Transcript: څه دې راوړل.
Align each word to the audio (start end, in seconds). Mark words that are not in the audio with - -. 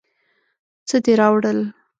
څه 0.87 0.97
دې 1.03 1.13
راوړل. 1.19 1.59